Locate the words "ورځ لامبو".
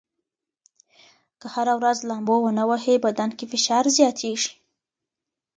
1.79-2.35